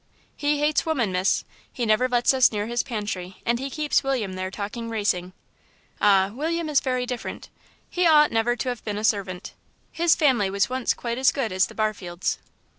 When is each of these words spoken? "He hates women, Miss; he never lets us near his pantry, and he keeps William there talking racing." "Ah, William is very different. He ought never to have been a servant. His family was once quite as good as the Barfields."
"He 0.35 0.57
hates 0.57 0.83
women, 0.83 1.11
Miss; 1.11 1.43
he 1.71 1.85
never 1.85 2.09
lets 2.09 2.33
us 2.33 2.51
near 2.51 2.65
his 2.65 2.81
pantry, 2.81 3.37
and 3.45 3.59
he 3.59 3.69
keeps 3.69 4.03
William 4.03 4.33
there 4.33 4.49
talking 4.49 4.89
racing." 4.89 5.31
"Ah, 6.01 6.31
William 6.33 6.69
is 6.69 6.79
very 6.79 7.05
different. 7.05 7.49
He 7.87 8.07
ought 8.07 8.31
never 8.31 8.55
to 8.55 8.69
have 8.69 8.83
been 8.83 8.97
a 8.97 9.03
servant. 9.03 9.53
His 9.91 10.15
family 10.15 10.49
was 10.49 10.71
once 10.71 10.95
quite 10.95 11.19
as 11.19 11.31
good 11.31 11.51
as 11.51 11.67
the 11.67 11.75
Barfields." 11.75 12.39